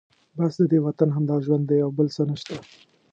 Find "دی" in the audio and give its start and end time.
1.69-1.79